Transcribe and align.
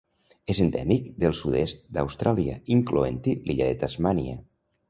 És 0.53 0.61
endèmic 0.63 1.11
del 1.25 1.35
sud-est 1.41 1.85
d'Austràlia, 1.97 2.57
incloent-hi 2.79 3.39
l'illa 3.45 3.73
de 3.73 3.81
Tasmània. 3.85 4.43